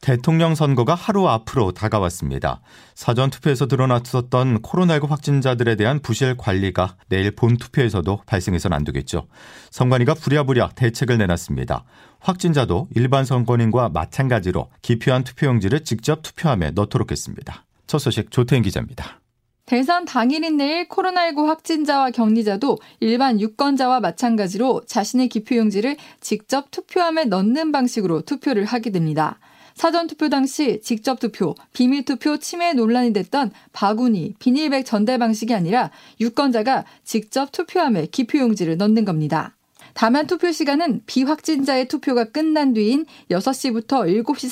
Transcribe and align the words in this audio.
대통령 0.00 0.54
선거가 0.54 0.94
하루 0.94 1.28
앞으로 1.28 1.72
다가왔습니다. 1.72 2.60
사전 2.94 3.30
투표에서 3.30 3.66
드러났었던 3.66 4.62
코로나19 4.62 5.08
확진자들에 5.08 5.76
대한 5.76 6.00
부실 6.00 6.36
관리가 6.36 6.96
내일 7.08 7.32
본 7.32 7.56
투표에서도 7.56 8.22
발생해서는 8.26 8.76
안 8.76 8.84
되겠죠. 8.84 9.26
선관위가 9.70 10.14
부랴부랴 10.14 10.70
대책을 10.76 11.18
내놨습니다. 11.18 11.84
확진자도 12.20 12.88
일반 12.94 13.24
선거인과 13.24 13.90
마찬가지로 13.90 14.70
기표한 14.82 15.24
투표용지를 15.24 15.84
직접 15.84 16.22
투표함에 16.22 16.70
넣도록 16.70 17.10
했습니다. 17.10 17.64
첫 17.86 17.98
소식 17.98 18.30
조태인 18.30 18.62
기자입니다. 18.62 19.20
대선 19.66 20.06
당일인 20.06 20.56
내일 20.56 20.88
코로나19 20.88 21.44
확진자와 21.44 22.10
격리자도 22.12 22.78
일반 23.00 23.38
유권자와 23.38 24.00
마찬가지로 24.00 24.82
자신의 24.86 25.28
기표용지를 25.28 25.98
직접 26.20 26.70
투표함에 26.70 27.26
넣는 27.26 27.70
방식으로 27.70 28.22
투표를 28.22 28.64
하게 28.64 28.88
됩니다. 28.90 29.38
사전투표 29.78 30.28
당시 30.28 30.80
직접 30.82 31.20
투표, 31.20 31.54
비밀 31.72 32.04
투표 32.04 32.36
침해 32.36 32.72
논란이 32.72 33.12
됐던 33.12 33.52
바구니, 33.72 34.34
비닐백 34.40 34.84
전달 34.84 35.18
방식이 35.18 35.54
아니라 35.54 35.92
유권자가 36.20 36.84
직접 37.04 37.52
투표함에 37.52 38.06
기표용지를 38.06 38.76
넣는 38.76 39.04
겁니다. 39.04 39.54
다만 39.94 40.26
투표 40.26 40.50
시간은 40.50 41.02
비확진자의 41.06 41.86
투표가 41.86 42.24
끝난 42.24 42.72
뒤인 42.72 43.06
6시부터 43.30 44.24
7시 44.24 44.50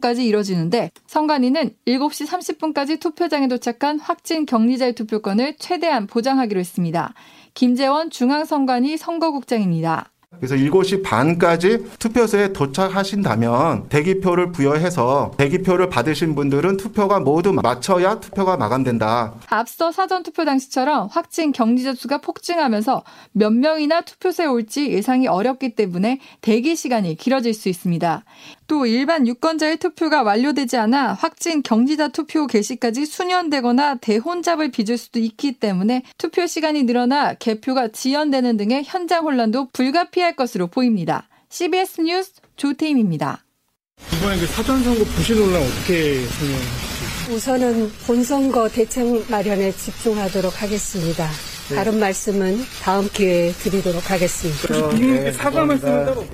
30분까지 0.00 0.20
이뤄지는데 0.20 0.92
선관위는 1.08 1.72
7시 1.86 2.26
30분까지 2.26 3.00
투표장에 3.00 3.48
도착한 3.48 3.98
확진 3.98 4.46
격리자의 4.46 4.94
투표권을 4.94 5.56
최대한 5.58 6.06
보장하기로 6.06 6.60
했습니다. 6.60 7.14
김재원 7.54 8.10
중앙선관위 8.10 8.96
선거국장입니다. 8.96 10.12
그래서 10.36 10.54
7시 10.54 11.02
반까지 11.02 11.86
투표소에 11.98 12.52
도착하신다면 12.52 13.88
대기표를 13.88 14.52
부여해서 14.52 15.32
대기표를 15.36 15.88
받으신 15.88 16.34
분들은 16.34 16.76
투표가 16.76 17.20
모두 17.20 17.52
마쳐야 17.52 18.20
투표가 18.20 18.56
마감된다. 18.56 19.34
앞서 19.48 19.90
사전 19.90 20.22
투표 20.22 20.44
당시처럼 20.44 21.08
확진 21.10 21.52
격리자 21.52 21.94
수가 21.94 22.18
폭증하면서 22.18 23.02
몇 23.32 23.52
명이나 23.52 24.02
투표소에 24.02 24.46
올지 24.46 24.90
예상이 24.90 25.26
어렵기 25.26 25.74
때문에 25.74 26.20
대기 26.40 26.76
시간이 26.76 27.16
길어질 27.16 27.52
수 27.54 27.68
있습니다. 27.68 28.24
또 28.68 28.84
일반 28.84 29.26
유권자의 29.26 29.78
투표가 29.78 30.22
완료되지 30.22 30.76
않아 30.76 31.14
확진 31.14 31.62
경지자 31.62 32.08
투표 32.08 32.46
개시까지 32.46 33.06
수년되거나 33.06 33.96
대혼잡을 33.96 34.70
빚을 34.70 34.98
수도 34.98 35.18
있기 35.18 35.52
때문에 35.58 36.02
투표 36.18 36.46
시간이 36.46 36.84
늘어나 36.84 37.32
개표가 37.34 37.88
지연되는 37.88 38.58
등의 38.58 38.84
현장 38.84 39.24
혼란도 39.24 39.68
불가피할 39.72 40.36
것으로 40.36 40.66
보입니다. 40.66 41.28
CBS 41.48 42.02
뉴스 42.02 42.32
조태임입니다. 42.56 43.42
이번에 44.14 44.38
그 44.38 44.46
사전 44.46 44.84
선거 44.84 45.02
부실 45.02 45.36
논란 45.36 45.62
어떻게 45.62 46.24
설명하실까요? 46.26 47.34
우선은 47.34 47.92
본선거 48.06 48.68
대책 48.68 49.30
마련에 49.30 49.72
집중하도록 49.72 50.62
하겠습니다. 50.62 51.28
네. 51.70 51.74
다른 51.74 51.98
말씀은 51.98 52.58
다음 52.82 53.08
기회에 53.08 53.52
드리도록 53.52 54.10
하겠습니다. 54.10 54.88
국민께 54.88 55.32
사과 55.32 55.64
말씀을 55.64 56.04
따로. 56.04 56.24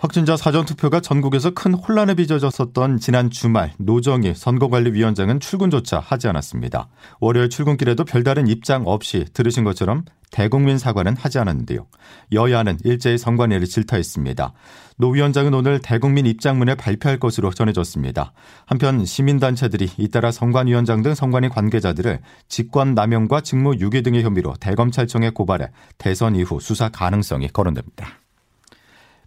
확진자 0.00 0.34
사전 0.34 0.64
투표가 0.64 1.00
전국에서 1.00 1.50
큰 1.50 1.74
혼란에 1.74 2.14
빚어졌었던 2.14 3.00
지난 3.00 3.28
주말 3.28 3.74
노정희 3.76 4.32
선거관리위원장은 4.34 5.40
출근조차 5.40 5.98
하지 5.98 6.26
않았습니다. 6.26 6.88
월요일 7.20 7.50
출근길에도 7.50 8.06
별다른 8.06 8.48
입장 8.48 8.84
없이 8.86 9.26
들으신 9.34 9.62
것처럼 9.62 10.06
대국민 10.30 10.78
사과는 10.78 11.18
하지 11.18 11.38
않았는데요. 11.38 11.86
여야는 12.32 12.78
일제히 12.82 13.18
선관위를 13.18 13.66
질타했습니다. 13.66 14.54
노 14.96 15.10
위원장은 15.10 15.52
오늘 15.52 15.80
대국민 15.80 16.24
입장문을 16.24 16.76
발표할 16.76 17.18
것으로 17.18 17.50
전해졌습니다. 17.50 18.32
한편 18.64 19.04
시민단체들이 19.04 19.90
잇따라 19.98 20.32
선관위원장 20.32 21.02
등 21.02 21.14
선관위 21.14 21.50
관계자들을 21.50 22.20
직권 22.48 22.94
남용과 22.94 23.42
직무 23.42 23.74
유기 23.80 24.00
등의 24.00 24.22
혐의로 24.22 24.54
대검찰청에 24.60 25.28
고발해 25.28 25.68
대선 25.98 26.36
이후 26.36 26.58
수사 26.58 26.88
가능성이 26.88 27.48
거론됩니다. 27.48 28.19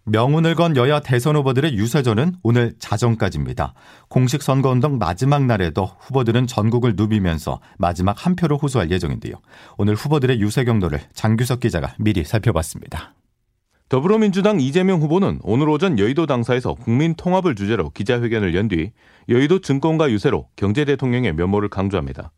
명운을 0.06 0.54
건 0.54 0.76
여야 0.76 1.00
대선 1.00 1.34
후보들의 1.36 1.74
유세전은 1.74 2.34
오늘 2.42 2.74
자정까지입니다. 2.78 3.72
공식 4.08 4.42
선거운동 4.42 4.98
마지막 4.98 5.44
날에도 5.44 5.90
후보들은 5.98 6.46
전국을 6.46 6.92
누비면서 6.94 7.60
마지막 7.78 8.26
한 8.26 8.36
표를 8.36 8.58
호소할 8.58 8.90
예정인데요. 8.90 9.36
오늘 9.78 9.94
후보들의 9.94 10.40
유세 10.40 10.64
경로를 10.64 11.00
장규석 11.14 11.60
기자가 11.60 11.94
미리 11.98 12.22
살펴봤습니다. 12.22 13.14
더불어민주당 13.88 14.60
이재명 14.60 15.00
후보는 15.00 15.40
오늘 15.42 15.70
오전 15.70 15.98
여의도 15.98 16.26
당사에서 16.26 16.74
국민 16.74 17.14
통합을 17.14 17.54
주제로 17.54 17.88
기자회견을 17.90 18.54
연 18.54 18.68
뒤 18.68 18.92
여의도 19.30 19.60
증권가 19.60 20.10
유세로 20.10 20.48
경제 20.56 20.84
대통령의 20.84 21.32
면모를 21.32 21.70
강조합니다. 21.70 22.30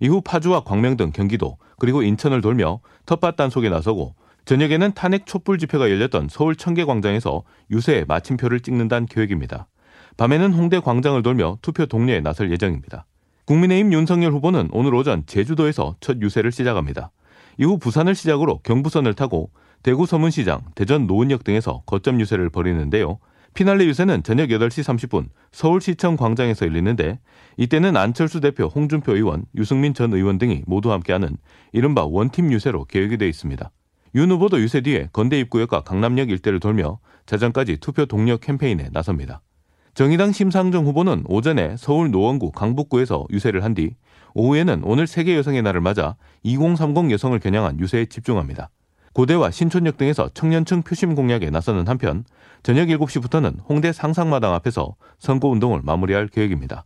이후 0.00 0.20
파주와 0.20 0.64
광명 0.64 0.98
등 0.98 1.10
경기도 1.10 1.56
그리고 1.78 2.02
인천을 2.02 2.42
돌며 2.42 2.80
텃밭 3.06 3.36
단속에 3.36 3.70
나서고 3.70 4.14
저녁에는 4.44 4.92
탄핵 4.92 5.26
촛불 5.26 5.58
집회가 5.58 5.90
열렸던 5.90 6.28
서울 6.30 6.54
청계광장에서 6.54 7.44
유세에 7.70 8.04
마침표를 8.06 8.60
찍는다는 8.60 9.06
계획입니다. 9.06 9.68
밤에는 10.16 10.52
홍대 10.52 10.80
광장을 10.80 11.20
돌며 11.22 11.58
투표 11.62 11.86
동료에 11.86 12.20
나설 12.20 12.52
예정입니다. 12.52 13.06
국민의힘 13.46 13.92
윤석열 13.92 14.32
후보는 14.32 14.68
오늘 14.72 14.94
오전 14.94 15.24
제주도에서 15.26 15.96
첫 16.00 16.20
유세를 16.20 16.52
시작합니다. 16.52 17.10
이후 17.58 17.78
부산을 17.78 18.14
시작으로 18.14 18.58
경부선을 18.58 19.14
타고 19.14 19.50
대구 19.82 20.06
서문시장, 20.06 20.62
대전 20.74 21.06
노은역 21.06 21.44
등에서 21.44 21.82
거점 21.86 22.20
유세를 22.20 22.50
벌이는데요. 22.50 23.18
피날레 23.54 23.84
유세는 23.86 24.24
저녁 24.24 24.48
8시 24.48 24.82
30분 24.82 25.28
서울시청 25.52 26.16
광장에서 26.16 26.66
열리는데 26.66 27.20
이때는 27.56 27.96
안철수 27.96 28.40
대표, 28.40 28.64
홍준표 28.66 29.14
의원, 29.14 29.44
유승민 29.54 29.94
전 29.94 30.12
의원 30.12 30.38
등이 30.38 30.64
모두 30.66 30.92
함께하는 30.92 31.36
이른바 31.72 32.04
원팀 32.04 32.52
유세로 32.52 32.86
계획이 32.86 33.16
되어 33.18 33.28
있습니다. 33.28 33.70
윤 34.14 34.30
후보도 34.30 34.60
유세 34.60 34.80
뒤에 34.80 35.08
건대 35.12 35.40
입구역과 35.40 35.82
강남역 35.82 36.30
일대를 36.30 36.60
돌며 36.60 36.98
자정까지 37.26 37.78
투표 37.78 38.06
동력 38.06 38.40
캠페인에 38.40 38.90
나섭니다. 38.92 39.40
정의당 39.94 40.32
심상정 40.32 40.86
후보는 40.86 41.24
오전에 41.26 41.76
서울 41.76 42.10
노원구 42.10 42.52
강북구에서 42.52 43.26
유세를 43.30 43.64
한 43.64 43.74
뒤 43.74 43.94
오후에는 44.34 44.82
오늘 44.84 45.06
세계 45.06 45.36
여성의 45.36 45.62
날을 45.62 45.80
맞아 45.80 46.16
2030 46.42 47.10
여성을 47.12 47.38
겨냥한 47.38 47.78
유세에 47.80 48.06
집중합니다. 48.06 48.70
고대와 49.12 49.52
신촌역 49.52 49.96
등에서 49.96 50.28
청년층 50.34 50.82
표심 50.82 51.14
공략에 51.14 51.50
나서는 51.50 51.86
한편 51.86 52.24
저녁 52.64 52.88
7시부터는 52.88 53.58
홍대 53.68 53.92
상상마당 53.92 54.52
앞에서 54.54 54.96
선거운동을 55.20 55.82
마무리할 55.84 56.26
계획입니다. 56.28 56.84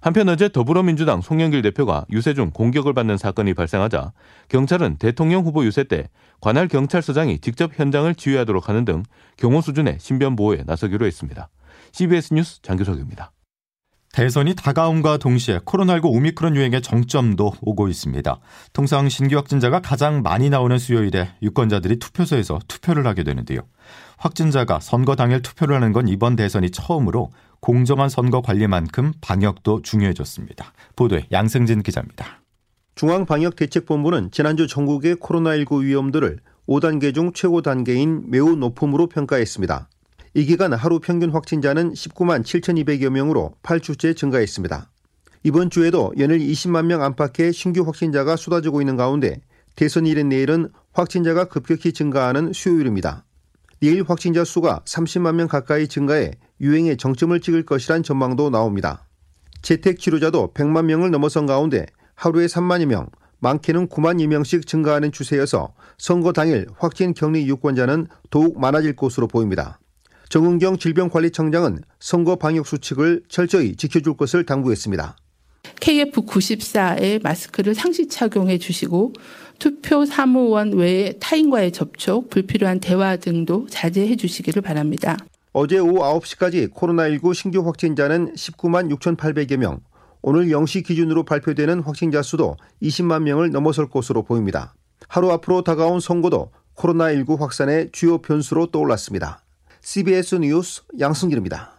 한편 0.00 0.28
어제 0.30 0.48
더불어민주당 0.48 1.20
송영길 1.20 1.62
대표가 1.62 2.06
유세 2.10 2.32
중 2.32 2.50
공격을 2.50 2.94
받는 2.94 3.18
사건이 3.18 3.54
발생하자 3.54 4.12
경찰은 4.48 4.96
대통령 4.96 5.44
후보 5.44 5.64
유세 5.64 5.84
때 5.84 6.08
관할 6.40 6.68
경찰서장이 6.68 7.40
직접 7.40 7.78
현장을 7.78 8.12
지휘하도록 8.14 8.68
하는 8.68 8.84
등 8.84 9.02
경호 9.36 9.60
수준의 9.60 9.98
신변 10.00 10.36
보호에 10.36 10.64
나서기로 10.66 11.04
했습니다. 11.06 11.50
CBS 11.92 12.34
뉴스 12.34 12.62
장규석입니다. 12.62 13.32
대선이 14.12 14.56
다가옴과 14.56 15.18
동시에 15.18 15.58
코로나19 15.58 16.06
오미크론 16.06 16.56
유행의 16.56 16.82
정점도 16.82 17.52
오고 17.60 17.86
있습니다. 17.88 18.40
통상 18.72 19.08
신규 19.08 19.36
확진자가 19.36 19.80
가장 19.80 20.22
많이 20.22 20.50
나오는 20.50 20.76
수요일에 20.78 21.30
유권자들이 21.42 22.00
투표소에서 22.00 22.58
투표를 22.66 23.06
하게 23.06 23.22
되는데요. 23.22 23.60
확진자가 24.16 24.80
선거 24.80 25.14
당일 25.14 25.42
투표를 25.42 25.76
하는 25.76 25.92
건 25.92 26.08
이번 26.08 26.34
대선이 26.34 26.70
처음으로 26.70 27.30
공정한 27.60 28.08
선거 28.08 28.40
관리만큼 28.40 29.12
방역도 29.20 29.82
중요해졌습니다. 29.82 30.72
보도에 30.96 31.26
양승진 31.30 31.82
기자입니다. 31.82 32.40
중앙방역대책본부는 32.94 34.30
지난주 34.30 34.66
전국의 34.66 35.16
코로나19 35.16 35.84
위험도를 35.84 36.40
5단계 36.68 37.14
중 37.14 37.32
최고 37.32 37.62
단계인 37.62 38.24
매우 38.28 38.56
높음으로 38.56 39.08
평가했습니다. 39.08 39.88
이 40.34 40.44
기간 40.44 40.72
하루 40.72 41.00
평균 41.00 41.30
확진자는 41.30 41.92
19만 41.92 42.42
7,200여 42.42 43.10
명으로 43.10 43.54
8주째 43.62 44.16
증가했습니다. 44.16 44.90
이번 45.42 45.70
주에도 45.70 46.12
연일 46.18 46.38
20만 46.38 46.84
명 46.84 47.02
안팎의 47.02 47.52
신규 47.52 47.82
확진자가 47.82 48.36
쏟아지고 48.36 48.80
있는 48.82 48.96
가운데 48.96 49.40
대선 49.74 50.06
일인 50.06 50.28
내일은 50.28 50.68
확진자가 50.92 51.46
급격히 51.46 51.92
증가하는 51.92 52.52
수요일입니다. 52.52 53.24
내일 53.82 54.04
확진자 54.06 54.44
수가 54.44 54.82
30만 54.84 55.36
명 55.36 55.48
가까이 55.48 55.88
증가해 55.88 56.32
유행의 56.60 56.98
정점을 56.98 57.40
찍을 57.40 57.64
것이란 57.64 58.02
전망도 58.02 58.50
나옵니다. 58.50 59.06
재택 59.62 59.98
치료자도 59.98 60.52
100만 60.52 60.84
명을 60.84 61.10
넘어선 61.10 61.46
가운데 61.46 61.86
하루에 62.14 62.44
3만여 62.44 62.84
명, 62.84 63.08
많게는 63.38 63.88
9만 63.88 64.18
2명씩 64.18 64.66
증가하는 64.66 65.12
추세여서 65.12 65.72
선거 65.96 66.34
당일 66.34 66.66
확진 66.78 67.14
격리 67.14 67.48
유권자는 67.48 68.08
더욱 68.28 68.60
많아질 68.60 68.96
것으로 68.96 69.26
보입니다. 69.28 69.80
정은경 70.28 70.76
질병관리청장은 70.76 71.80
선거 71.98 72.36
방역 72.36 72.66
수칙을 72.66 73.22
철저히 73.28 73.76
지켜줄 73.76 74.18
것을 74.18 74.44
당부했습니다. 74.44 75.16
KF94의 75.80 77.22
마스크를 77.22 77.74
상시 77.74 78.08
착용해 78.08 78.58
주시고 78.58 79.14
투표 79.60 80.06
사무원 80.06 80.72
외에 80.72 81.12
타인과의 81.20 81.70
접촉, 81.70 82.30
불필요한 82.30 82.80
대화 82.80 83.16
등도 83.16 83.66
자제해 83.68 84.16
주시기를 84.16 84.62
바랍니다. 84.62 85.16
어제 85.52 85.78
오후 85.78 85.98
9시까지 85.98 86.72
코로나19 86.72 87.34
신규 87.34 87.60
확진자는 87.64 88.34
19만 88.34 88.90
6,800여 88.96 89.58
명, 89.58 89.80
오늘 90.22 90.46
0시 90.46 90.86
기준으로 90.86 91.24
발표되는 91.24 91.80
확진자 91.80 92.22
수도 92.22 92.56
20만 92.82 93.22
명을 93.22 93.50
넘어설 93.50 93.88
것으로 93.88 94.22
보입니다. 94.22 94.74
하루 95.08 95.30
앞으로 95.30 95.62
다가온 95.62 96.00
선거도 96.00 96.50
코로나19 96.76 97.38
확산의 97.38 97.90
주요 97.92 98.18
변수로 98.18 98.70
떠올랐습니다. 98.70 99.42
CBS 99.82 100.36
뉴스 100.36 100.82
양승길입니다. 100.98 101.72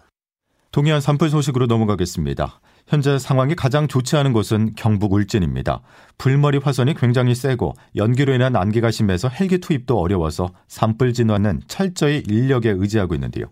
동해안 0.72 1.01
산불 1.01 1.31
소식으로 1.31 1.66
넘어가겠습니다. 1.66 2.62
현재 2.88 3.18
상황이 3.18 3.56
가장 3.56 3.88
좋지 3.88 4.16
않은 4.18 4.33
곳은 4.33 4.74
경북 4.75 5.13
울진입니다. 5.13 5.81
불머리 6.18 6.57
화선이 6.57 6.95
굉장히 6.95 7.36
세고 7.36 7.74
연기로 7.95 8.33
인한 8.33 8.56
안개가 8.56 8.92
심해서 8.92 9.30
헬기 9.30 9.60
투입도 9.60 10.00
어려워서 10.00 10.51
산불 10.68 11.13
진화는 11.13 11.62
철저히 11.68 12.24
인력에 12.28 12.69
의지하고 12.69 13.16
있는데요. 13.16 13.45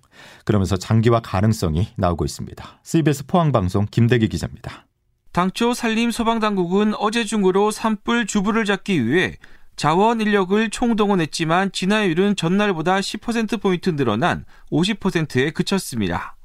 그러면서 0.45 0.77
장기화 0.77 1.21
가능성이 1.21 1.87
나오고 1.95 2.25
있습니다. 2.25 2.79
CBS 2.83 3.25
포항방송 3.27 3.87
김대기 3.91 4.27
기자입니다. 4.27 4.85
당초 5.31 5.73
산림 5.73 6.11
소방당국은 6.11 6.95
어제 6.95 7.23
중으로 7.23 7.71
산불 7.71 8.25
주부를 8.25 8.65
잡기 8.65 9.07
위해 9.07 9.37
자원 9.75 10.19
인력을 10.19 10.69
총동원했지만 10.71 11.71
진화율은 11.71 12.35
전날보다 12.35 12.99
10%포인트 12.99 13.95
늘어난 13.95 14.43
50%에 14.71 15.51
그쳤습니다. 15.51 16.35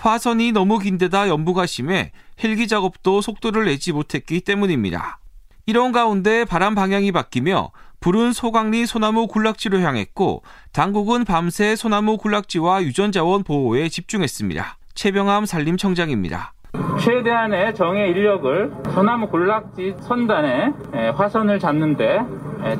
화선이 0.00 0.52
너무 0.52 0.78
긴데다 0.78 1.28
연부가 1.28 1.66
심해 1.66 2.12
헬기 2.42 2.66
작업도 2.66 3.20
속도를 3.20 3.66
내지 3.66 3.92
못했기 3.92 4.40
때문입니다. 4.40 5.18
이런 5.66 5.92
가운데 5.92 6.46
바람 6.46 6.74
방향이 6.74 7.12
바뀌며 7.12 7.70
불은 8.00 8.32
소강리 8.32 8.86
소나무 8.86 9.26
군락지로 9.26 9.78
향했고 9.80 10.42
당국은 10.72 11.26
밤새 11.26 11.76
소나무 11.76 12.16
군락지와 12.16 12.82
유전자원 12.82 13.44
보호에 13.44 13.90
집중했습니다. 13.90 14.78
최병암 14.94 15.44
산림청장입니다. 15.44 16.54
최대한의 16.98 17.74
정예 17.74 18.08
인력을 18.08 18.72
소나무 18.94 19.28
군락지 19.28 19.96
선단에 20.00 20.72
화선을 21.14 21.58
잡는데 21.58 22.20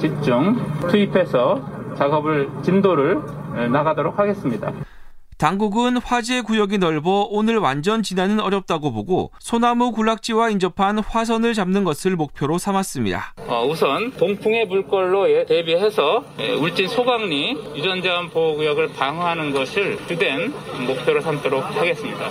집중 0.00 0.56
투입해서 0.88 1.94
작업을 1.98 2.48
진도를 2.62 3.20
나가도록 3.70 4.18
하겠습니다. 4.18 4.72
당국은 5.40 5.96
화재 5.96 6.42
구역이 6.42 6.76
넓어 6.76 7.26
오늘 7.30 7.56
완전 7.56 8.02
진화는 8.02 8.40
어렵다고 8.40 8.92
보고 8.92 9.32
소나무 9.38 9.90
군락지와 9.90 10.50
인접한 10.50 10.98
화선을 10.98 11.54
잡는 11.54 11.82
것을 11.82 12.14
목표로 12.14 12.58
삼았습니다. 12.58 13.36
어, 13.46 13.66
우선 13.66 14.10
동풍의 14.18 14.66
물걸로 14.66 15.26
대비해서 15.46 16.22
울진 16.60 16.88
소강리 16.88 17.56
유전자원 17.74 18.28
보호구역을 18.28 18.92
방어하는 18.92 19.52
것을 19.52 19.96
주된 20.06 20.52
목표로 20.86 21.22
삼도록 21.22 21.74
하겠습니다. 21.74 22.28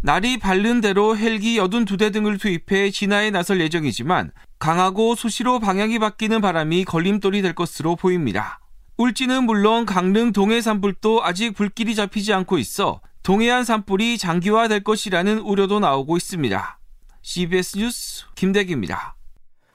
날이 0.00 0.36
밝는 0.36 0.80
대로 0.80 1.16
헬기 1.16 1.60
82대 1.60 2.12
등을 2.12 2.38
투입해 2.38 2.90
진화에 2.90 3.30
나설 3.30 3.60
예정이지만 3.60 4.32
강하고 4.58 5.14
수시로 5.14 5.60
방향이 5.60 6.00
바뀌는 6.00 6.40
바람이 6.40 6.86
걸림돌이 6.86 7.40
될 7.40 7.54
것으로 7.54 7.94
보입니다. 7.94 8.61
울진은 9.02 9.46
물론 9.46 9.84
강릉 9.84 10.30
동해 10.30 10.60
산불도 10.60 11.24
아직 11.24 11.54
불길이 11.54 11.96
잡히지 11.96 12.32
않고 12.32 12.56
있어 12.58 13.00
동해안 13.24 13.64
산불이 13.64 14.16
장기화될 14.16 14.84
것이라는 14.84 15.40
우려도 15.40 15.80
나오고 15.80 16.16
있습니다. 16.16 16.78
CBS 17.20 17.78
뉴스 17.78 18.24
김대기입니다. 18.36 19.16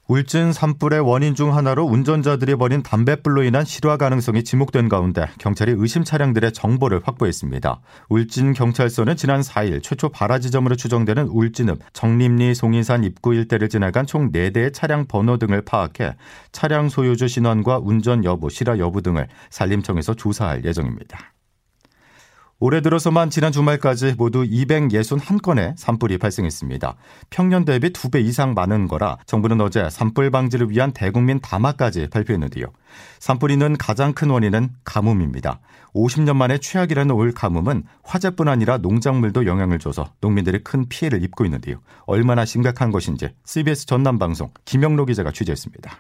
울진 0.10 0.54
산불의 0.54 1.02
원인 1.02 1.36
중 1.36 1.54
하나로 1.54 1.84
운전자들이 1.84 2.56
버린 2.56 2.82
담뱃불로 2.82 3.44
인한 3.44 3.66
실화 3.66 3.98
가능성이 3.98 4.46
지목된 4.46 4.88
가운데 4.88 5.28
경찰이 5.38 5.74
의심 5.76 6.06
차량들의 6.06 6.54
정보를 6.54 7.02
확보했습니다. 7.04 7.82
울진 8.08 8.54
경찰서는 8.54 9.18
지난 9.18 9.42
4일 9.42 9.84
최초 9.84 10.08
발화 10.08 10.40
지점으로 10.40 10.78
추정되는 10.78 11.28
울진읍 11.28 11.80
정림리 11.92 12.56
송인산 12.56 13.04
입구 13.04 13.36
일대를 13.36 13.68
지나간 13.68 14.06
총 14.06 14.32
4대의 14.32 14.74
차량 14.74 15.08
번호 15.08 15.38
등을 15.38 15.64
파악해 15.64 16.16
차량 16.54 16.88
소유주 16.88 17.28
신원과 17.28 17.80
운전 17.84 18.24
여부, 18.24 18.50
실화 18.50 18.78
여부 18.80 19.02
등을 19.02 19.28
산림청에서 19.50 20.14
조사할 20.14 20.64
예정입니다. 20.64 21.34
올해 22.60 22.82
들어서만 22.82 23.30
지난 23.30 23.52
주말까지 23.52 24.16
모두 24.18 24.44
261건의 24.44 25.78
산불이 25.78 26.18
발생했습니다. 26.18 26.96
평년 27.30 27.66
대비 27.66 27.92
2배 27.92 28.26
이상 28.26 28.56
많은 28.56 28.88
거라 28.88 29.20
정부는 29.28 29.62
어제 29.62 29.88
산불 29.92 30.32
방지를 30.32 30.72
위한 30.72 30.92
대국민 30.92 31.40
담화까지 31.40 32.08
발표했는데요. 32.10 32.66
산불이 33.20 33.58
는 33.58 33.78
가장 33.78 34.14
큰 34.14 34.32
원인은 34.32 34.70
가뭄입니다. 34.84 35.60
50년 35.94 36.36
만에 36.36 36.58
최악이라는 36.58 37.14
올 37.14 37.32
가뭄은 37.32 37.84
화재뿐 38.04 38.48
아니라 38.48 38.78
농작물도 38.80 39.46
영향을 39.46 39.78
줘서 39.78 40.12
농민들이 40.20 40.64
큰 40.64 40.90
피해를 40.90 41.24
입고 41.24 41.46
있는데요. 41.46 41.80
얼마나 42.08 42.44
심각한 42.44 42.92
것인지 42.92 43.30
CBS 43.46 43.86
전남방송 43.86 44.50
김영로 44.66 45.06
기자가 45.06 45.32
취재했습니다. 45.32 45.96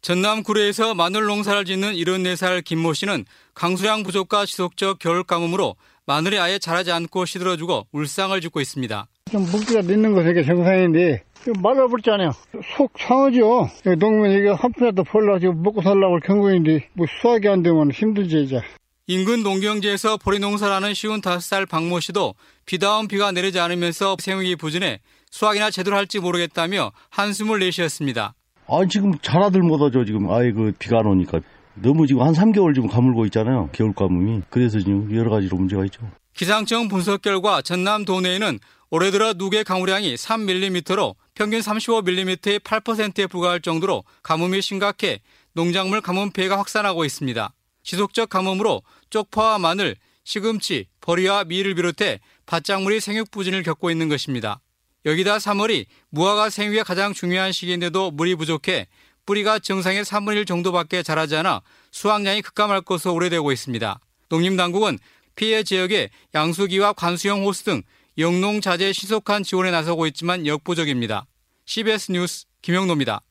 전남 0.00 0.42
구례에서 0.42 0.94
마늘 0.94 1.24
농사를 1.24 1.64
짓는 1.64 1.94
74살 1.94 2.64
김모 2.64 2.92
씨는 2.92 3.24
강수량 3.54 4.04
부족과 4.04 4.46
지속적 4.46 4.98
겨울 4.98 5.24
가뭄으로 5.24 5.76
마늘이 6.06 6.38
아예 6.38 6.58
자라지 6.58 6.92
않고 6.92 7.26
시들어주고 7.26 7.88
울상을 7.92 8.40
짓고 8.40 8.60
있습니다. 8.60 9.06
좀 9.30 9.42
물기가 9.42 9.82
늦는 9.82 10.14
거 10.14 10.22
되게 10.22 10.42
정상인데 10.44 11.24
말라버렸잖아요. 11.60 12.32
속 12.76 12.92
상하죠. 12.98 13.68
농민 13.98 14.32
이게 14.32 14.48
한 14.48 14.72
푼이라도 14.72 15.04
벌라 15.04 15.38
지금 15.38 15.62
먹고 15.62 15.82
살라고 15.82 16.20
경고인데 16.20 16.88
뭐 16.94 17.06
수확이 17.20 17.48
안 17.48 17.62
되면 17.62 17.90
힘들지 17.90 18.44
이제. 18.44 18.62
인근 19.06 19.42
농경지에서 19.42 20.18
보리 20.18 20.38
농사라는 20.38 20.94
쉬운 20.94 21.20
5살 21.20 21.68
박모 21.68 22.00
씨도 22.00 22.34
비다운 22.66 23.08
비가 23.08 23.32
내리지 23.32 23.58
않으면서 23.58 24.16
생육이 24.18 24.56
부진해 24.56 25.00
수확이나 25.30 25.70
제대로 25.70 25.96
할지 25.96 26.20
모르겠다며 26.20 26.92
한숨을 27.10 27.58
내쉬었습니다. 27.60 28.34
아 28.68 28.86
지금 28.88 29.18
자라들 29.20 29.62
못 29.62 29.80
하죠 29.80 30.04
지금 30.04 30.30
아예 30.30 30.52
그 30.52 30.72
비가 30.78 30.98
안 30.98 31.06
오니까 31.06 31.40
너무 31.74 32.06
지금 32.06 32.22
한 32.22 32.32
3개월 32.34 32.74
지금 32.74 32.88
가물고 32.88 33.24
있잖아요. 33.26 33.70
겨울 33.72 33.94
가뭄이. 33.94 34.42
그래서 34.50 34.78
지금 34.78 35.14
여러 35.14 35.30
가지로 35.30 35.56
문제가 35.56 35.84
있죠. 35.86 36.00
기상청 36.34 36.88
분석 36.88 37.22
결과 37.22 37.62
전남 37.62 38.04
도내에는 38.04 38.58
올해 38.90 39.10
들어 39.10 39.32
누계 39.34 39.62
강우량이 39.62 40.14
3mm로 40.14 41.14
평균 41.34 41.60
35mm의 41.60 42.60
8%에 42.60 43.26
불과할 43.26 43.60
정도로 43.60 44.04
가뭄이 44.22 44.60
심각해 44.62 45.20
농작물 45.52 46.00
가뭄 46.00 46.30
피해가 46.32 46.58
확산하고 46.58 47.04
있습니다. 47.04 47.52
지속적 47.82 48.28
가뭄으로 48.28 48.82
쪽파와 49.10 49.58
마늘, 49.58 49.96
시금치, 50.24 50.86
버리와 51.00 51.44
미를 51.44 51.74
비롯해 51.74 52.20
밭작물이 52.46 53.00
생육 53.00 53.30
부진을 53.30 53.62
겪고 53.62 53.90
있는 53.90 54.08
것입니다. 54.08 54.60
여기다 55.08 55.38
3월이 55.38 55.86
무화과 56.10 56.50
생육에 56.50 56.82
가장 56.82 57.14
중요한 57.14 57.50
시기인데도 57.50 58.10
물이 58.10 58.34
부족해 58.34 58.88
뿌리가 59.24 59.58
정상의 59.58 60.04
3분의 60.04 60.36
1 60.36 60.44
정도밖에 60.44 61.02
자라지 61.02 61.34
않아 61.36 61.62
수확량이 61.90 62.42
급감할 62.42 62.82
것으로 62.82 63.14
우려되고 63.14 63.50
있습니다. 63.50 64.00
농림당국은 64.28 64.98
피해 65.34 65.62
지역에 65.62 66.10
양수기와 66.34 66.92
관수형 66.92 67.44
호스 67.44 67.64
등 67.64 67.82
영농 68.18 68.60
자재 68.60 68.92
신속한 68.92 69.44
지원에 69.44 69.70
나서고 69.70 70.06
있지만 70.08 70.46
역부족입니다. 70.46 71.24
CBS 71.64 72.12
뉴스 72.12 72.44
김영노입니다. 72.60 73.22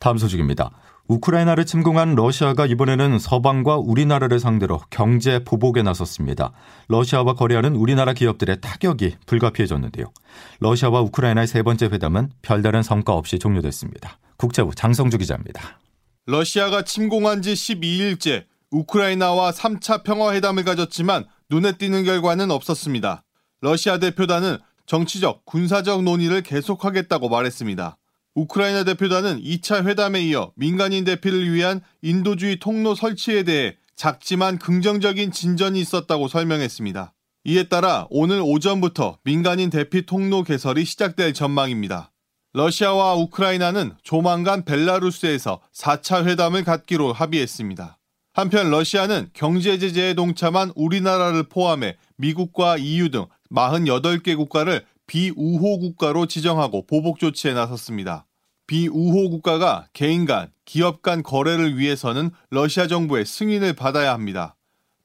다음 0.00 0.18
소식입니다. 0.18 0.72
우크라이나를 1.08 1.66
침공한 1.66 2.14
러시아가 2.14 2.66
이번에는 2.66 3.18
서방과 3.18 3.76
우리나라를 3.76 4.40
상대로 4.40 4.80
경제 4.90 5.42
보복에 5.44 5.82
나섰습니다. 5.82 6.52
러시아와 6.88 7.34
거래하는 7.34 7.76
우리나라 7.76 8.12
기업들의 8.12 8.60
타격이 8.60 9.16
불가피해졌는데요. 9.26 10.12
러시아와 10.60 11.00
우크라이나의 11.02 11.46
세 11.46 11.62
번째 11.62 11.86
회담은 11.86 12.30
별다른 12.42 12.82
성과 12.82 13.12
없이 13.12 13.38
종료됐습니다. 13.38 14.18
국제부 14.36 14.74
장성주 14.74 15.18
기자입니다. 15.18 15.78
러시아가 16.26 16.82
침공한 16.82 17.40
지 17.40 17.52
12일째 17.52 18.44
우크라이나와 18.72 19.52
3차 19.52 20.02
평화회담을 20.02 20.64
가졌지만 20.64 21.24
눈에 21.48 21.76
띄는 21.76 22.04
결과는 22.04 22.50
없었습니다. 22.50 23.22
러시아 23.60 23.98
대표단은 23.98 24.58
정치적, 24.86 25.44
군사적 25.44 26.02
논의를 26.02 26.42
계속하겠다고 26.42 27.28
말했습니다. 27.28 27.96
우크라이나 28.36 28.84
대표단은 28.84 29.42
2차 29.42 29.86
회담에 29.86 30.20
이어 30.20 30.52
민간인 30.56 31.04
대피를 31.04 31.52
위한 31.52 31.80
인도주의 32.02 32.58
통로 32.58 32.94
설치에 32.94 33.42
대해 33.44 33.76
작지만 33.96 34.58
긍정적인 34.58 35.32
진전이 35.32 35.80
있었다고 35.80 36.28
설명했습니다. 36.28 37.14
이에 37.44 37.64
따라 37.64 38.06
오늘 38.10 38.42
오전부터 38.44 39.18
민간인 39.24 39.70
대피 39.70 40.04
통로 40.04 40.42
개설이 40.42 40.84
시작될 40.84 41.32
전망입니다. 41.32 42.12
러시아와 42.52 43.14
우크라이나는 43.14 43.94
조만간 44.02 44.66
벨라루스에서 44.66 45.60
4차 45.74 46.26
회담을 46.26 46.62
갖기로 46.64 47.14
합의했습니다. 47.14 47.98
한편 48.34 48.70
러시아는 48.70 49.30
경제 49.32 49.78
제재에 49.78 50.12
동참한 50.12 50.72
우리나라를 50.76 51.44
포함해 51.44 51.96
미국과 52.16 52.76
EU 52.76 53.10
등 53.10 53.26
48개 53.50 54.36
국가를 54.36 54.84
비우호 55.06 55.78
국가로 55.78 56.26
지정하고 56.26 56.86
보복 56.86 57.18
조치에 57.18 57.54
나섰습니다. 57.54 58.26
비우호 58.66 59.30
국가가 59.30 59.86
개인 59.92 60.24
간, 60.24 60.50
기업 60.64 61.02
간 61.02 61.22
거래를 61.22 61.78
위해서는 61.78 62.30
러시아 62.50 62.86
정부의 62.86 63.24
승인을 63.24 63.74
받아야 63.74 64.12
합니다. 64.12 64.56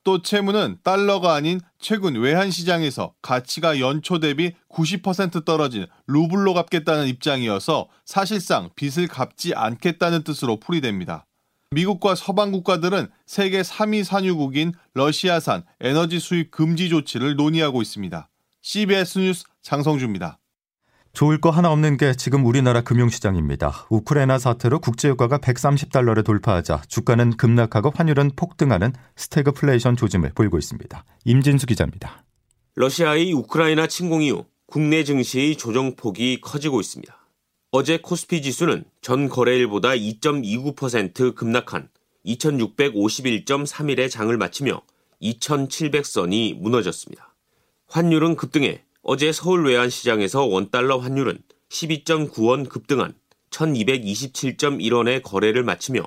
또 0.03 0.23
채무는 0.23 0.79
달러가 0.83 1.35
아닌 1.35 1.59
최근 1.79 2.15
외환 2.15 2.49
시장에서 2.49 3.13
가치가 3.21 3.79
연초 3.79 4.19
대비 4.19 4.53
90% 4.69 5.45
떨어진 5.45 5.85
루블로 6.07 6.55
갚겠다는 6.55 7.07
입장이어서 7.07 7.87
사실상 8.03 8.71
빚을 8.75 9.07
갚지 9.07 9.53
않겠다는 9.53 10.23
뜻으로 10.23 10.59
풀이됩니다. 10.59 11.27
미국과 11.69 12.15
서방 12.15 12.51
국가들은 12.51 13.09
세계 13.27 13.61
3위 13.61 14.03
산유국인 14.03 14.73
러시아산 14.95 15.63
에너지 15.79 16.19
수입 16.19 16.49
금지 16.49 16.89
조치를 16.89 17.35
논의하고 17.35 17.83
있습니다. 17.83 18.27
CBS 18.63 19.19
뉴스 19.19 19.43
장성주입니다. 19.61 20.39
좋을 21.13 21.41
거 21.41 21.49
하나 21.49 21.71
없는 21.71 21.97
게 21.97 22.13
지금 22.13 22.45
우리나라 22.45 22.81
금융시장입니다. 22.81 23.87
우크라이나 23.89 24.39
사태로 24.39 24.79
국제유가가 24.79 25.39
130달러를 25.39 26.23
돌파하자 26.23 26.83
주가는 26.87 27.35
급락하고 27.35 27.91
환율은 27.93 28.31
폭등하는 28.35 28.93
스태그플레이션 29.17 29.97
조짐을 29.97 30.31
보이고 30.33 30.57
있습니다. 30.57 31.03
임진수 31.25 31.65
기자입니다. 31.67 32.23
러시아의 32.75 33.33
우크라이나 33.33 33.87
침공 33.87 34.23
이후 34.23 34.45
국내 34.65 35.03
증시의 35.03 35.57
조정폭이 35.57 36.39
커지고 36.39 36.79
있습니다. 36.79 37.13
어제 37.71 37.97
코스피 37.97 38.41
지수는 38.41 38.85
전 39.01 39.27
거래일보다 39.27 39.89
2.29% 39.89 41.35
급락한 41.35 41.89
2651.31에 42.25 44.09
장을 44.09 44.35
마치며 44.37 44.81
2700선이 45.21 46.57
무너졌습니다. 46.59 47.35
환율은 47.87 48.37
급등해 48.37 48.83
어제 49.03 49.31
서울 49.31 49.65
외환시장에서 49.65 50.45
원달러 50.45 50.97
환율은 50.99 51.39
12.9원 51.69 52.69
급등한 52.69 53.15
1227.1원의 53.49 55.23
거래를 55.23 55.63
마치며 55.63 56.03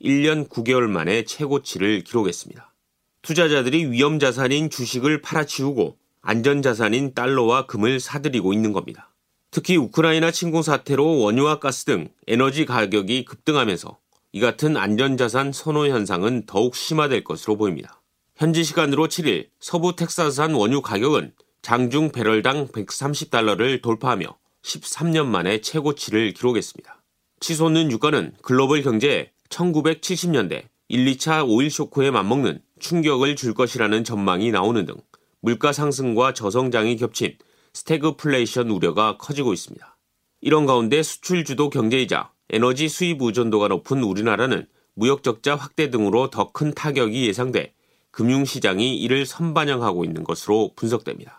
1년 0.00 0.48
9개월 0.48 0.88
만에 0.88 1.24
최고치를 1.24 2.04
기록했습니다. 2.04 2.72
투자자들이 3.20 3.90
위험 3.90 4.18
자산인 4.18 4.70
주식을 4.70 5.20
팔아치우고 5.20 5.98
안전 6.22 6.62
자산인 6.62 7.12
달러와 7.12 7.66
금을 7.66 8.00
사들이고 8.00 8.54
있는 8.54 8.72
겁니다. 8.72 9.12
특히 9.50 9.76
우크라이나 9.76 10.30
침공 10.30 10.62
사태로 10.62 11.18
원유와 11.18 11.58
가스 11.58 11.84
등 11.84 12.08
에너지 12.26 12.64
가격이 12.64 13.26
급등하면서 13.26 13.98
이 14.32 14.40
같은 14.40 14.76
안전자산 14.76 15.52
선호 15.52 15.86
현상은 15.86 16.44
더욱 16.46 16.76
심화될 16.76 17.24
것으로 17.24 17.56
보입니다. 17.56 18.00
현지 18.36 18.64
시간으로 18.64 19.08
7일 19.08 19.48
서부 19.60 19.96
텍사스산 19.96 20.54
원유 20.54 20.80
가격은 20.80 21.32
장중 21.68 22.12
배럴당 22.12 22.68
130달러를 22.68 23.82
돌파하며 23.82 24.38
13년 24.62 25.26
만에 25.26 25.60
최고치를 25.60 26.32
기록했습니다. 26.32 27.02
치솟는 27.40 27.92
유가는 27.92 28.32
글로벌 28.40 28.80
경제에 28.80 29.32
1970년대 29.50 30.62
1, 30.88 31.04
2차 31.04 31.46
오일 31.46 31.70
쇼크에 31.70 32.10
맞먹는 32.10 32.62
충격을 32.80 33.36
줄 33.36 33.52
것이라는 33.52 34.02
전망이 34.02 34.50
나오는 34.50 34.86
등 34.86 34.94
물가 35.42 35.74
상승과 35.74 36.32
저성장이 36.32 36.96
겹친 36.96 37.36
스태그플레이션 37.74 38.70
우려가 38.70 39.18
커지고 39.18 39.52
있습니다. 39.52 39.98
이런 40.40 40.64
가운데 40.64 41.02
수출 41.02 41.44
주도 41.44 41.68
경제이자 41.68 42.32
에너지 42.48 42.88
수입 42.88 43.20
의존도가 43.20 43.68
높은 43.68 44.02
우리나라는 44.02 44.66
무역 44.94 45.22
적자 45.22 45.54
확대 45.54 45.90
등으로 45.90 46.30
더 46.30 46.50
큰 46.50 46.72
타격이 46.72 47.26
예상돼 47.26 47.74
금융시장이 48.10 48.96
이를 48.96 49.26
선반영하고 49.26 50.06
있는 50.06 50.24
것으로 50.24 50.72
분석됩니다. 50.74 51.37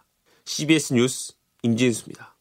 CBS 0.50 0.94
뉴스 0.94 1.34
임진수입니다. 1.62 2.36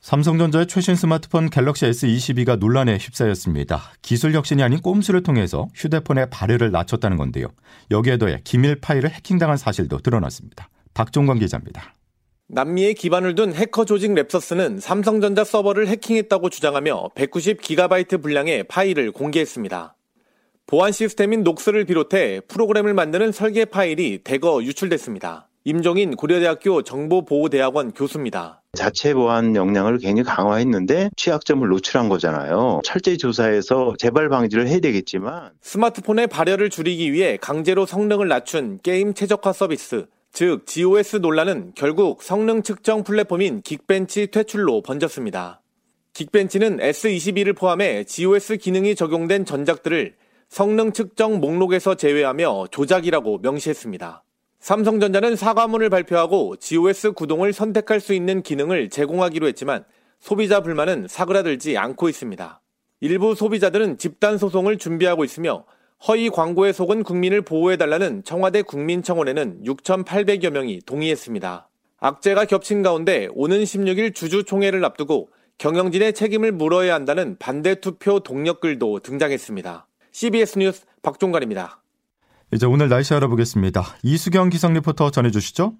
삼성전자의 0.00 0.66
최신 0.66 0.96
스마트폰 0.96 1.48
갤럭시 1.48 1.86
S22가 1.86 2.58
논란에 2.58 2.96
휩싸였습니다. 2.96 3.92
기술 4.02 4.34
혁신이 4.34 4.64
아닌 4.64 4.80
꼼수를 4.80 5.22
통해서 5.22 5.68
휴대폰의 5.74 6.30
발열을 6.30 6.72
낮췄다는 6.72 7.16
건데요. 7.16 7.46
여기에 7.92 8.18
더해 8.18 8.40
기밀 8.42 8.80
파일을 8.80 9.10
해킹당한 9.10 9.56
사실도 9.56 9.98
드러났습니다. 9.98 10.68
박종관 10.92 11.38
기자입니다. 11.38 11.94
남미에 12.48 12.94
기반을 12.94 13.36
둔 13.36 13.54
해커 13.54 13.84
조직 13.84 14.10
랩서스는 14.10 14.80
삼성전자 14.80 15.44
서버를 15.44 15.86
해킹했다고 15.86 16.50
주장하며 16.50 17.10
190GB 17.14 18.22
분량의 18.22 18.64
파일을 18.64 19.12
공개했습니다. 19.12 19.96
보안 20.66 20.90
시스템인 20.90 21.44
녹스를 21.44 21.84
비롯해 21.84 22.40
프로그램을 22.48 22.92
만드는 22.92 23.30
설계 23.30 23.64
파일이 23.64 24.18
대거 24.24 24.64
유출됐습니다. 24.64 25.48
임종인 25.68 26.14
고려대학교 26.14 26.82
정보보호대학원 26.82 27.90
교수입니다. 27.90 28.62
자체 28.74 29.14
보안 29.14 29.56
역량을 29.56 29.98
굉장히 29.98 30.22
강화했는데 30.22 31.10
취약점을 31.16 31.66
노출한 31.66 32.08
거잖아요. 32.08 32.82
철저히 32.84 33.18
조사해서 33.18 33.94
재발 33.98 34.28
방지를 34.28 34.68
해야 34.68 34.78
되겠지만 34.78 35.50
스마트폰의 35.60 36.28
발열을 36.28 36.70
줄이기 36.70 37.12
위해 37.12 37.36
강제로 37.40 37.84
성능을 37.84 38.28
낮춘 38.28 38.78
게임 38.84 39.12
최적화 39.12 39.52
서비스 39.52 40.06
즉 40.32 40.66
GOS 40.66 41.16
논란은 41.16 41.72
결국 41.74 42.22
성능 42.22 42.62
측정 42.62 43.02
플랫폼인 43.02 43.62
긱벤치 43.62 44.28
퇴출로 44.28 44.82
번졌습니다. 44.82 45.62
긱벤치는 46.12 46.76
S22를 46.76 47.56
포함해 47.56 48.04
GOS 48.04 48.58
기능이 48.58 48.94
적용된 48.94 49.44
전작들을 49.44 50.14
성능 50.48 50.92
측정 50.92 51.40
목록에서 51.40 51.96
제외하며 51.96 52.68
조작이라고 52.70 53.38
명시했습니다. 53.38 54.22
삼성전자는 54.60 55.36
사과문을 55.36 55.90
발표하고 55.90 56.56
GOS 56.56 57.12
구동을 57.12 57.52
선택할 57.52 58.00
수 58.00 58.14
있는 58.14 58.42
기능을 58.42 58.90
제공하기로 58.90 59.46
했지만 59.48 59.84
소비자 60.20 60.60
불만은 60.60 61.06
사그라들지 61.08 61.78
않고 61.78 62.08
있습니다. 62.08 62.60
일부 63.00 63.34
소비자들은 63.34 63.98
집단 63.98 64.38
소송을 64.38 64.78
준비하고 64.78 65.24
있으며 65.24 65.64
허위 66.08 66.30
광고에 66.30 66.72
속은 66.72 67.02
국민을 67.02 67.42
보호해달라는 67.42 68.24
청와대 68.24 68.62
국민청원에는 68.62 69.62
6,800여 69.64 70.50
명이 70.50 70.80
동의했습니다. 70.86 71.68
악재가 71.98 72.44
겹친 72.44 72.82
가운데 72.82 73.28
오는 73.34 73.62
16일 73.62 74.14
주주총회를 74.14 74.84
앞두고 74.84 75.30
경영진의 75.58 76.12
책임을 76.12 76.52
물어야 76.52 76.94
한다는 76.94 77.36
반대 77.38 77.76
투표 77.76 78.20
동력글도 78.20 79.00
등장했습니다. 79.00 79.86
CBS 80.12 80.58
뉴스 80.58 80.84
박종관입니다. 81.02 81.80
이제 82.56 82.64
오늘 82.64 82.88
날씨 82.88 83.12
알아보겠습니다. 83.12 83.84
이수경 84.02 84.48
기상 84.48 84.72
리포터 84.72 85.10
전해주시죠. 85.10 85.74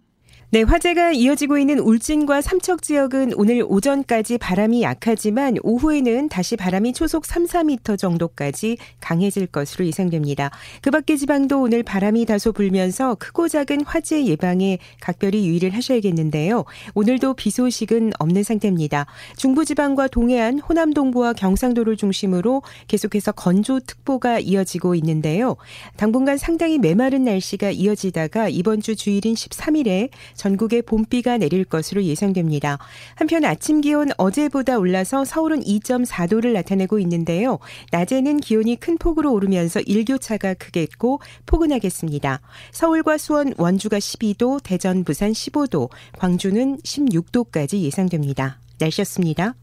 네, 0.51 0.63
화재가 0.63 1.11
이어지고 1.11 1.59
있는 1.59 1.81
울진과 1.81 2.41
삼척 2.41 2.81
지역은 2.81 3.33
오늘 3.35 3.65
오전까지 3.67 4.39
바람이 4.39 4.81
약하지만 4.81 5.57
오후에는 5.65 6.29
다시 6.29 6.57
바람이 6.57 6.93
초속 6.93 7.27
3, 7.27 7.47
4m 7.47 7.99
정도까지 7.99 8.79
강해질 9.01 9.49
것으로 9.49 9.85
예상됩니다. 9.87 10.53
그 10.83 10.93
밖의 10.93 11.19
지방도 11.19 11.61
오늘 11.61 11.83
바람이 11.83 12.25
다소 12.27 12.53
불면서 12.53 13.17
크고 13.17 13.49
작은 13.49 13.83
화재 13.85 14.25
예방에 14.25 14.79
각별히 15.01 15.49
유의를 15.49 15.71
하셔야겠는데요. 15.71 16.65
오늘도 16.95 17.35
비 17.35 17.51
소식은 17.51 18.13
없는 18.21 18.45
상태입니다. 18.45 19.07
중부 19.37 19.65
지방과 19.65 20.07
동해안, 20.07 20.61
호남 20.61 20.93
동부와 20.93 21.33
경상도를 21.33 21.97
중심으로 21.97 22.63
계속해서 22.87 23.33
건조 23.33 23.81
특보가 23.81 24.39
이어지고 24.39 24.95
있는데요. 24.95 25.57
당분간 25.97 26.39
상당히 26.39 26.79
메마른 26.79 27.25
날씨가 27.25 27.73
이어지다가 27.73 28.49
이번 28.49 28.81
주 28.81 28.95
주일인 28.95 29.35
13일에 29.35 30.11
전국에 30.37 30.83
봄비가 30.83 31.39
내릴 31.39 31.65
것으로 31.65 32.05
예상됩니다. 32.05 32.79
한편 33.15 33.45
아침 33.45 33.81
기온 33.81 34.11
어제보다 34.17 34.79
올라서 34.79 35.25
서울은 35.25 35.63
2.4도를 35.63 36.53
나타내고 36.53 36.99
있는데요. 37.01 37.59
낮에는 37.93 38.39
기온이 38.39 38.77
큰 38.77 38.99
폭으로 38.99 39.33
오르면서 39.33 39.81
일교차가 39.81 40.55
크겠고 40.55 41.21
포근하겠습니다. 41.47 42.41
서울과 42.73 43.19
수원, 43.19 43.55
원주가 43.57 43.99
12도, 43.99 44.63
대전, 44.63 45.05
부산 45.05 45.33
15도, 45.33 45.91
광주는 46.19 46.79
16도까지 46.79 47.81
예상됩니다. 47.81 48.61
날씨였습니다. 48.79 49.55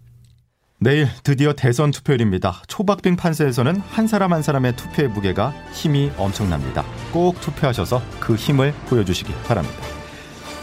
내일 0.79 1.07
드디어 1.23 1.53
대선 1.53 1.91
투표일입니다. 1.91 2.61
초박빙 2.67 3.15
판세에서는 3.15 3.77
한 3.77 4.05
사람 4.05 4.33
한 4.33 4.41
사람의 4.41 4.75
투표의 4.75 5.07
무게가 5.09 5.53
힘이 5.71 6.11
엄청납니다. 6.17 6.83
꼭 7.13 7.39
투표하셔서 7.39 8.01
그 8.19 8.35
힘을 8.35 8.73
보여주시기 8.87 9.31
바랍니다. 9.45 10.02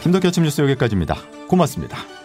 김덕기 0.03 0.27
아침 0.27 0.45
뉴스 0.45 0.61
여기까지입니다. 0.63 1.17
고맙습니다. 1.47 2.20